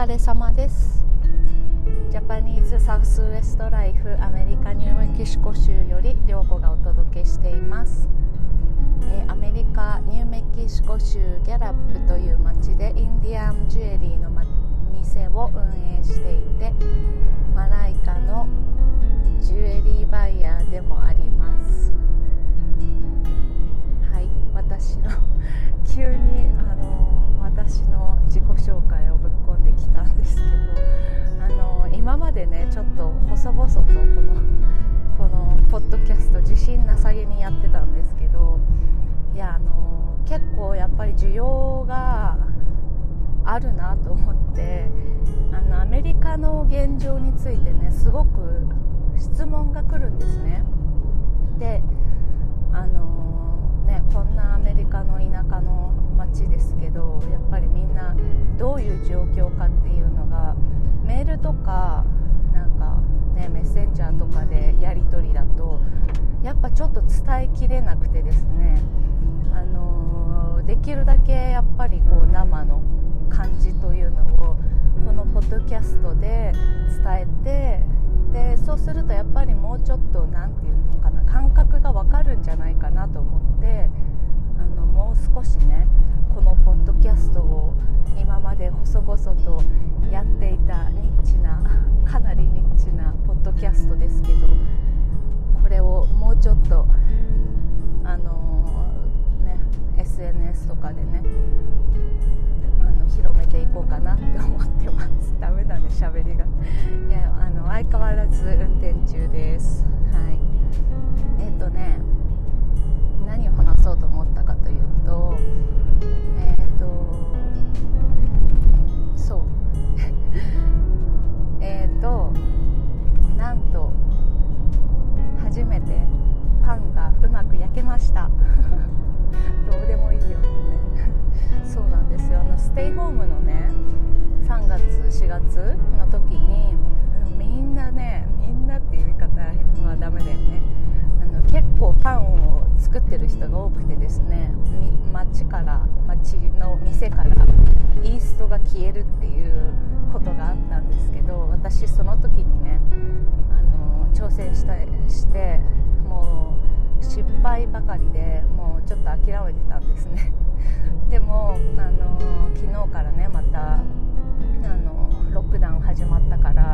[0.00, 1.04] 疲れ様です。
[2.10, 8.08] ジャパニーズサウスウエストライフアメリカニューメキシコ州より涼子がお届けしています、
[9.02, 14.42] えー、アメリカニューメキシコ州ギャラップという町でインディアンジュエリーの、ま、
[14.90, 15.60] 店を運
[15.98, 16.72] 営していて
[46.82, 48.66] 現状についてねすごく
[49.18, 50.64] 質問が来るんですね。
[51.58, 51.82] で
[52.72, 58.16] あのねこんなアメリカの田舎の街ですけどやっぱりみんな
[58.56, 60.54] どういう状況かっていうのが
[61.04, 62.06] メールとか
[62.54, 63.02] なんか
[63.34, 65.80] ねメッセンジャーとかでやり取りだと
[66.42, 68.80] やっぱちょっと伝えきれなくてですね
[69.52, 72.80] あのできるだけやっぱりこう生の
[73.30, 74.56] 感じというのを
[75.06, 76.52] このポッドキャストで
[77.02, 77.80] 伝え
[78.32, 83.88] てでそうするとやっぱりもうちょっと何て言うのかな感覚がわかるんじゃないかなと思って
[84.58, 85.86] あのもう少しね
[86.34, 87.72] このポッドキャストを
[88.20, 89.62] 今まで細々と
[90.12, 91.62] やっていたニッチな
[92.04, 94.46] かなりニッチなポッドキャストですけど
[95.62, 96.86] これをもうちょっと
[98.04, 98.92] あの
[99.44, 99.58] ね
[99.98, 101.22] SNS とかでね
[103.10, 104.79] 広めていこうかなって思って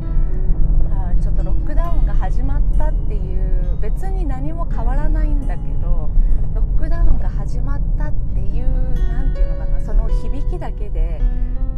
[0.00, 6.10] ったからちょっとロックダウンが始まったっていう別に何も変わらないんだけど
[6.54, 8.66] ロックダウンが始まったっていう
[9.12, 11.20] 何て言うのかなその響きだけで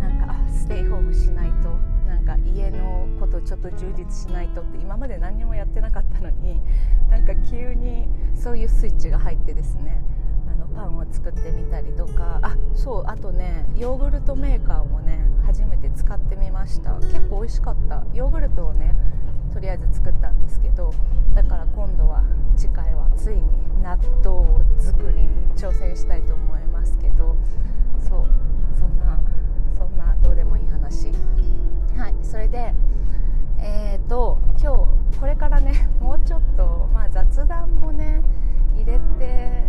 [0.00, 1.71] なんかあステイホームしないと
[2.06, 6.61] なんか家のことちょっと充実しないとって今まで何もやってなかったのに
[7.11, 10.03] なんか急にそういうスイッチが入ってですね
[10.50, 16.95] あのパンを作ってみたりとかあそうあとねヨーグルトメーカーもね初めて使ってみました。
[16.95, 18.05] 結構美味しかった。
[18.15, 18.95] ヨーグルトをね
[19.53, 20.93] とりあえず作ったんですけど
[21.35, 22.23] だから今度は
[22.57, 23.43] 次回はついに
[23.83, 27.37] 納豆作りに挑戦したいと思いますけど
[27.99, 28.27] そう
[28.79, 29.21] そんな
[29.77, 31.13] そんなどうでもいい話。
[31.97, 32.73] はいそれで
[33.59, 38.23] えーと今日これからねもうちょっと、まあ、雑談もね
[38.75, 39.65] 入れて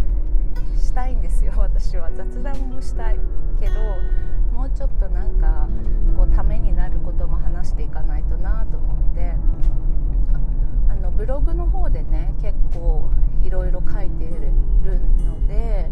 [0.78, 2.10] したいんですよ私は。
[2.12, 3.20] 雑談もしたい
[3.60, 3.74] けど
[4.54, 5.68] もうちょっとなんか
[6.16, 9.34] こうためになることも話していかないとなと思って。
[10.90, 13.10] あのブログの方でね結構
[13.44, 14.52] いろいろ書いてる
[15.26, 15.90] ので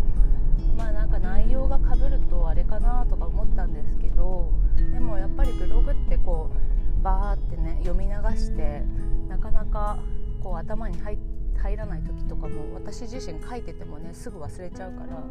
[0.78, 4.52] まあなんか内容がかぶるとあれかなとか思ったんですけど
[4.94, 8.84] でもやっぱりブログってこうバーってね読み流して
[9.28, 9.98] なかなか
[10.44, 11.18] こう頭に入
[11.58, 15.24] 入らない時とかも私自身書いててもねすぐ忘れちゃうから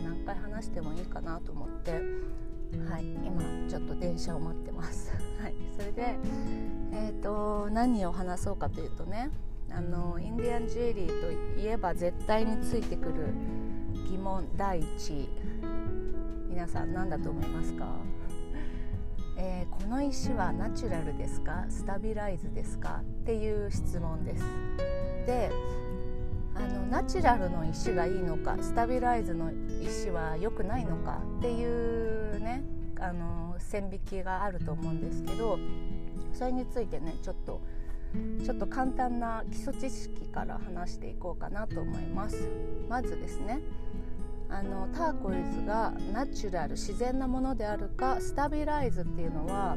[0.00, 5.10] ま何回話してもいいかなと思ってはい今ちょっと電車を待ってます。
[5.40, 6.16] はいそれで
[6.92, 9.30] え、ー、と何を話そうかというとね
[9.70, 13.26] あのインディアンジュエリーといえば絶対についてくる
[14.10, 15.28] 疑問第一
[16.48, 17.86] 皆さん何だと思いますか？
[19.40, 21.64] えー、この石はナチュラルですか？
[21.68, 23.02] スタビライズですか？
[23.02, 24.42] っていう質問です。
[25.26, 25.50] で
[26.58, 32.64] あのナチュラルの石がいいのかスタビライズの石は良くないのかっていうね
[32.98, 35.58] あの線引きがあると思うんですけど
[36.32, 37.60] それについてねちょっと
[38.44, 42.48] ちょっと簡単な基礎知識から話していこうかなと思います。
[42.88, 43.60] まずですね
[44.50, 49.76] あのターコイズがナチュラル自然なものであるかスタビライズっていうのは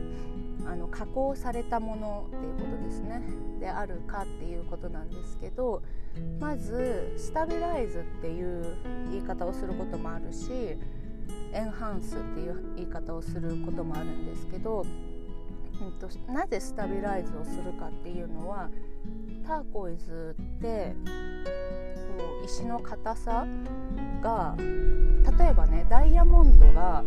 [0.65, 3.21] あの加工されたものっていうことですね。
[3.59, 5.83] であるかっていうことなんですけど
[6.39, 8.75] まずスタビライズっていう
[9.11, 10.51] 言い方をすることもあるし
[11.53, 14.83] エンハンスっていう言い方をすることもあるんですけど、
[15.81, 18.69] うんと、なぜスタビライズをするかっていうのは
[19.45, 20.95] ターコイズって
[22.17, 23.45] こう石の硬さ
[24.21, 27.03] が例えばねダイヤモンドが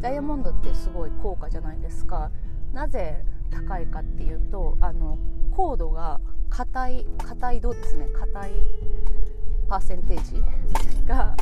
[0.00, 2.30] ダイヤモンドってすごい高価じゃないですか。
[2.72, 5.18] なぜ高いかっていうとあの
[5.50, 6.20] コードが
[6.50, 8.08] 硬い硬い度ですね。
[8.14, 8.50] 硬い
[9.68, 10.42] パーセンテージ
[11.06, 11.36] が、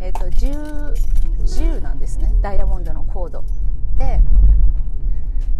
[0.00, 0.94] えーと、10,
[1.40, 2.32] 10なんですね。
[2.40, 3.44] ダイヤモンドのコード
[3.98, 4.20] で、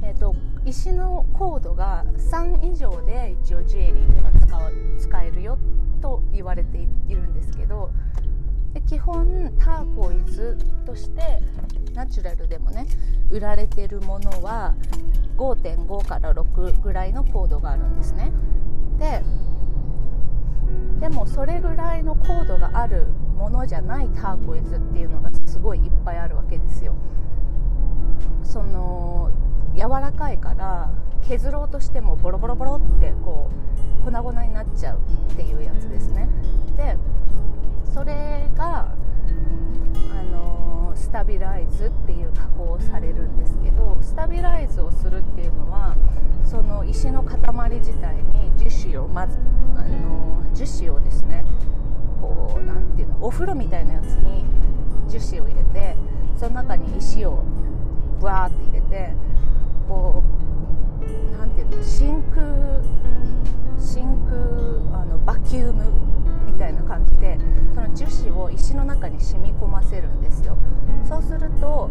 [0.05, 0.35] えーと、
[0.65, 4.31] 石のコードが3以上で一応ジュエリーには
[4.99, 5.59] 使使えるよ
[6.01, 6.79] と言われて
[7.09, 7.91] いるんですけど
[8.73, 11.41] で基本ターコイズとして
[11.95, 12.87] ナチュラルでもね
[13.31, 14.75] 売られてるものは
[15.37, 18.33] 5.5から6ぐらいのコードがあるんですね。
[18.99, 19.23] で
[21.01, 26.95] でもそれぐらいのコードがあるものじゃないターコイズっていうのがすごいいっぱいあるわけですよ。
[28.45, 29.31] その
[29.75, 30.91] 柔らかいから
[31.23, 33.51] 削ろうとしてもボロボロボロってこ
[34.01, 35.01] う粉々になっちゃう
[35.33, 36.29] っていうやつですね。
[36.77, 36.97] で
[37.93, 38.95] それが
[40.19, 45.95] あのスタビライズっていう加工をされるんですけどスタビライズをするっていうのは
[46.45, 47.39] その石の塊
[47.71, 49.39] 自体に樹脂をまず
[49.77, 51.45] あの樹脂をですね
[52.21, 54.45] こう何ていうのお風呂みたいなやつに
[55.09, 55.97] 樹脂を入れて
[56.39, 57.45] その中に石を
[58.21, 59.13] ブワーって入れて
[59.87, 60.23] こ
[61.01, 62.81] う何ていうの真空
[63.79, 66.22] 真空あのバキューム
[66.73, 67.39] いな感じで
[67.75, 70.57] その樹脂を石の中に染み込ませるんですよ。
[71.05, 71.91] そうすると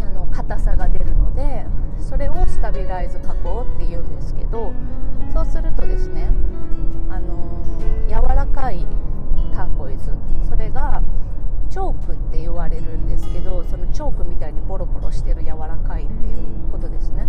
[0.00, 1.66] あの硬さが出るので
[1.98, 4.72] それをスタビライズ加工っていうんですけど
[5.32, 6.30] そうするとですね
[7.08, 7.64] あの
[8.08, 8.86] 柔らかい
[9.52, 10.12] ターコイズ
[10.48, 11.02] それが
[11.70, 16.36] チョークって言われるんですけどそのチョークみたいにボロボロしてる柔らかいっていう
[16.70, 17.26] ことですね。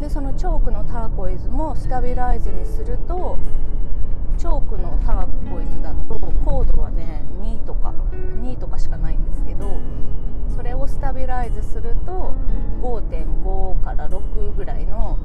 [0.00, 3.38] でそのチョークのターコイズもスタビライズにすると
[4.42, 7.94] チョークのターコイズだとコードはね2とか
[8.42, 9.76] 2とかしかないんですけど
[10.52, 12.34] それをスタビライズすると
[12.80, 15.16] 5.5から6ぐらいの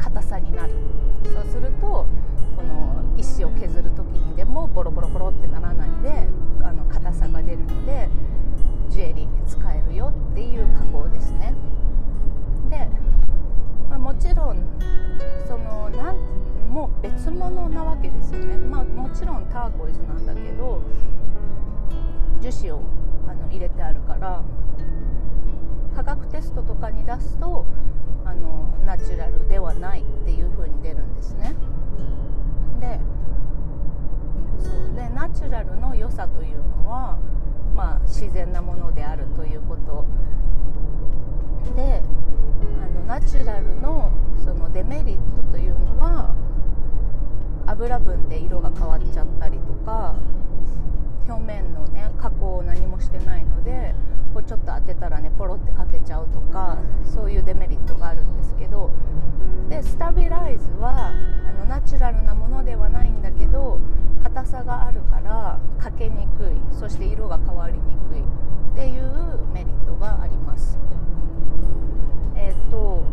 [0.00, 0.74] 硬さになる。
[1.22, 2.06] そうするとこ
[2.64, 6.26] の石を削る時にでもボロボロボロってならないで
[6.64, 8.08] あの硬さが出るので
[19.66, 20.80] ターコイズなんだけど
[22.40, 22.80] 樹脂を
[23.28, 24.42] あの入れてあるから
[25.94, 27.66] 化学テストとかに出すと
[28.24, 30.35] あのナチュラルではないっていう
[54.66, 56.78] と当てたらねポロってかけちゃうとか
[57.14, 58.90] そういうデメリットがあるんですけど
[59.68, 61.12] でスタビライズは
[61.48, 63.80] あのナチュラルなものではないんだけど
[64.22, 67.80] 硬さがあるからかけにくいそして色が変わりに
[68.10, 70.78] くいっていうメリットがあります。
[72.34, 73.04] えっ、ー、と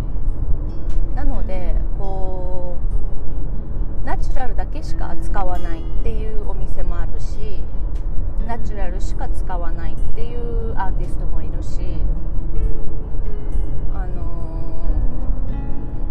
[1.16, 2.78] なのでこ
[4.04, 7.64] うナチュラルだけしか扱わないっていうお店もあるし
[8.48, 11.80] ナチュラルしか使わないっていうアーティストもいるし
[13.94, 14.90] あの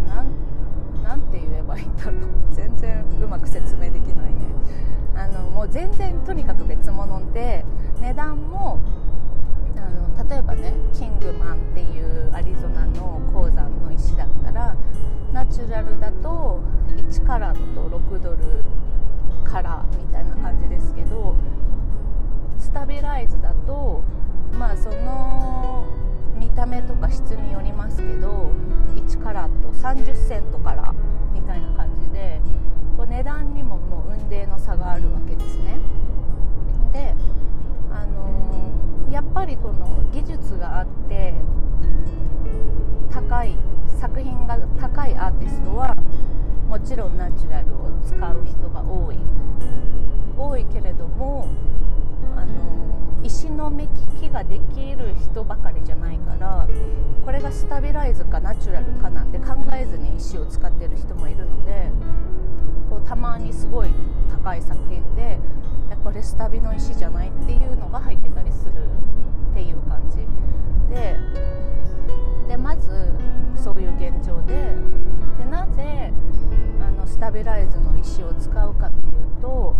[0.09, 2.15] ー、なんて言えばいいんだろう。
[2.53, 4.41] 全然うまく説明できないね。
[5.15, 7.65] あのもう全然とにかく別物で
[8.01, 8.79] 値段も
[9.77, 9.81] あ
[10.21, 14.75] の例えばねキングマンっていうアリゾナの鉱山の石だったら
[15.33, 16.61] ナチュラルだと
[16.97, 18.65] 1カラット6ドル
[19.45, 21.35] からみたいな感じですけど
[22.63, 24.03] スタビライズだと
[24.57, 25.85] まあその
[26.39, 28.53] 見た目とか質によりますけど
[28.95, 30.95] 1カラット30セントから
[31.35, 32.41] みたいな感じで
[32.97, 35.81] こう値段にももう雲泥の差があるわけですね。
[36.93, 37.15] で
[37.91, 41.35] あのー、やっぱりこの技術があって
[43.11, 43.57] 高い
[43.99, 45.97] 作品が高いアーティストは
[46.69, 49.19] もちろんナチュラルを使う人が多い
[50.37, 51.49] 多いけれども
[52.43, 53.89] あの石の目利
[54.21, 56.69] きができる人ばかりじゃないから
[57.25, 61.91] これがスタビライズかナチュラルかなんて考えずに石を使ってる人もいるので
[62.91, 63.91] こうたまにすごい
[64.29, 65.39] 高い作品で
[66.03, 68.73] これスタビの石じゃないっていうのが入ってたりする
[69.53, 70.27] っていう感じ。
[70.93, 71.17] で
[72.49, 73.13] でまず
[73.55, 74.75] そういう現状で
[75.39, 76.13] でなぜ
[76.81, 79.77] あのスタビライズの石を使うかっていうと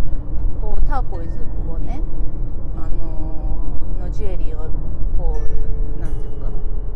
[0.61, 2.01] こうターコイズをね
[2.83, 4.71] あののジュエリーを
[5.17, 6.51] こうなんていうか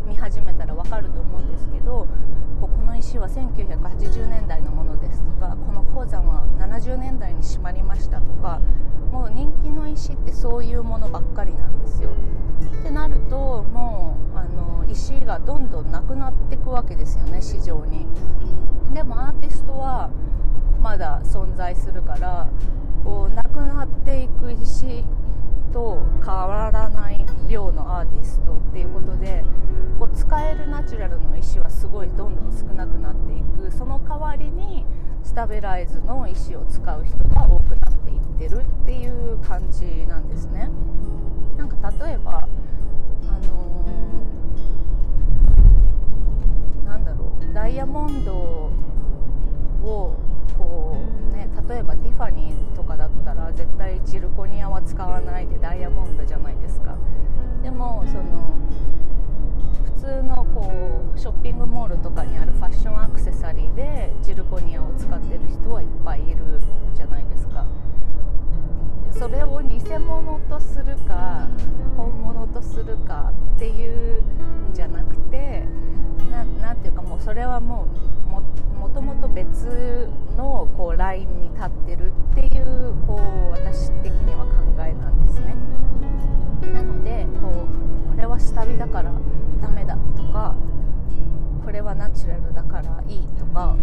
[0.05, 2.07] 見始めたら分かると思うんですけど
[2.59, 8.59] ここの石は1980年代のものですとかこの鉱山は70年代に閉まりましたとか
[9.11, 12.09] もう人気の石ってそういうものばっかりなんですよ。
[12.09, 18.05] ってなるともうあの石がどんどんなくなっていくわけですよね市場に。
[18.93, 20.09] でもアーティストは
[20.81, 22.49] まだ存在するから
[23.03, 25.05] こうなくなっていく石
[25.71, 29.43] と変わらない量のアーティストっていうことで
[29.99, 34.85] こう使えるナチュラルの石はすごいどんどん少なくなっていくその代わりに
[35.23, 40.69] スタビライズの石を使う人が多くなっていってるっていう感じなんですね。
[41.57, 42.47] なんか例えば
[43.27, 48.71] あのー、なんだろうダイヤモンド
[49.83, 50.15] を
[50.57, 50.97] こ
[51.31, 56.95] うね例えばティファニーとかだったら絶対ジルコニアは使わないでダイヤモンドじゃないですか。
[57.61, 58.23] でもその
[59.83, 60.71] 普通のこ
[61.15, 66.61] うショッピングモールとかにあるファッションアクセサリーでジルコニアを使ってる人はいっぱいいる
[66.93, 67.65] じゃないですか。
[69.11, 71.47] それを偽物とするか
[71.97, 74.21] 本物とするかっていう
[74.69, 75.65] んじゃなくて
[76.61, 77.87] 何ていうかもうそれはも
[78.26, 78.26] う
[78.97, 85.55] ともと別のこうラインに立ってるっていうこう私的には考えなんですね。
[86.73, 89.13] なのでこうこれは下火だから
[89.61, 90.55] ダメだとか
[91.63, 93.77] これはナチュラルだからいいとか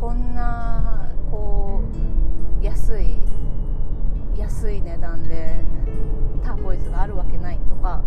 [0.00, 1.80] こんなこ
[2.62, 3.16] う安い
[4.36, 5.50] 安い値段で
[6.44, 8.04] ターコイズがあるわけないとか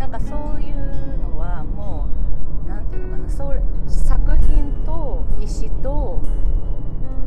[0.00, 2.33] なんかそういうのはもう
[2.94, 6.22] ていうのかなそれ作品と石と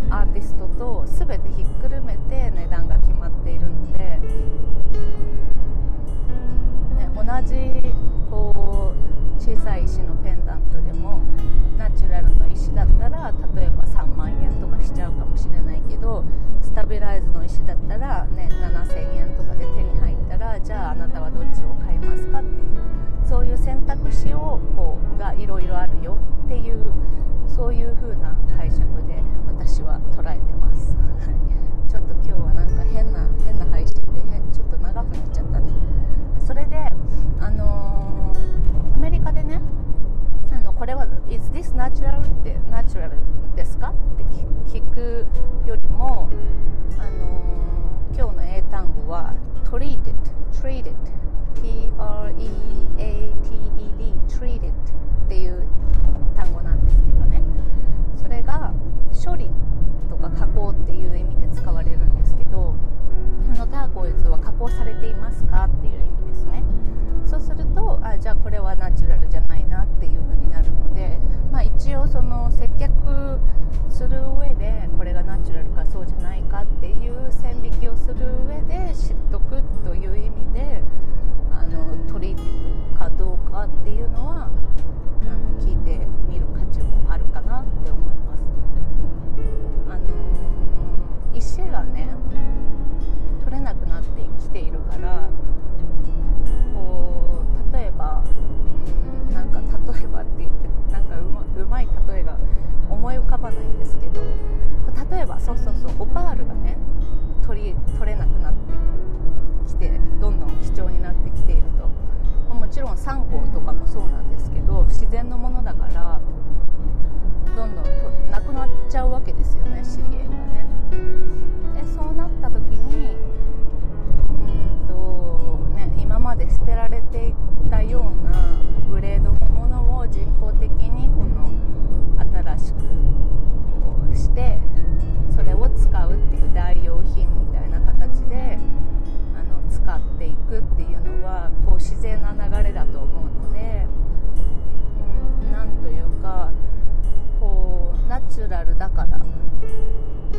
[0.09, 4.19] アーティストと全てひっくるめて値段が決まっているので、
[64.69, 65.96] されていますかっていう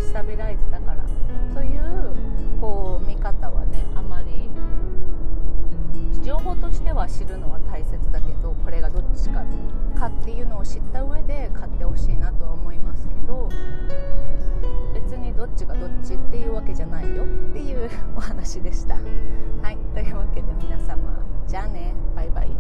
[0.09, 1.05] スタビライズだから
[1.55, 2.15] という
[2.59, 4.49] こう見方はねあまり
[6.25, 9.45] 情報としては知るのは大切だけどこれがどっちか
[9.95, 13.51] かっていうのを知った上で買ってほしいなとは思いますけど
[14.95, 18.95] 別にどっちがどっちっていうわけじゃないよっていうお話でした。
[18.95, 19.01] は
[19.71, 22.57] いというわけで皆様じゃあねバイバイ。